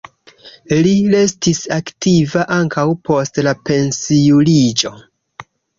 Li 0.87 0.93
restis 1.15 1.61
aktiva 1.77 2.47
ankaŭ 2.59 2.89
post 3.11 3.43
la 3.49 3.57
pensiuliĝo. 3.69 4.99